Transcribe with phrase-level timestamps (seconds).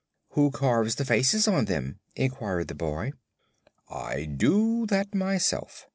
[0.29, 3.11] "Who carves the faces on them?" inquired the boy.
[3.87, 5.85] "I do that myself.